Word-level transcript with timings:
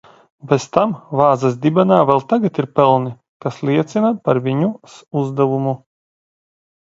Bez 0.51 0.63
tam 0.75 0.93
vāzes 1.19 1.57
dibenā 1.65 1.99
vēl 2.11 2.23
tagad 2.33 2.57
ir 2.63 2.67
pelni, 2.79 3.11
kas 3.45 3.61
liecina 3.69 4.11
par 4.31 4.41
viņas 4.49 4.97
uzdevumu. 5.23 5.77